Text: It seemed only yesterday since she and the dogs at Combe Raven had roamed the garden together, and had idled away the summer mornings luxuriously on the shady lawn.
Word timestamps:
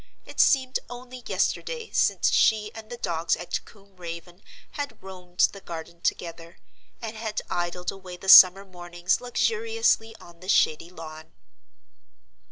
It 0.25 0.39
seemed 0.39 0.79
only 0.89 1.21
yesterday 1.27 1.91
since 1.91 2.31
she 2.31 2.73
and 2.73 2.89
the 2.89 2.97
dogs 2.97 3.35
at 3.35 3.63
Combe 3.65 3.97
Raven 3.97 4.41
had 4.71 4.97
roamed 4.99 5.49
the 5.51 5.61
garden 5.61 6.01
together, 6.01 6.57
and 6.99 7.15
had 7.15 7.43
idled 7.51 7.91
away 7.91 8.17
the 8.17 8.27
summer 8.27 8.65
mornings 8.65 9.21
luxuriously 9.21 10.15
on 10.19 10.39
the 10.39 10.49
shady 10.49 10.89
lawn. 10.89 11.33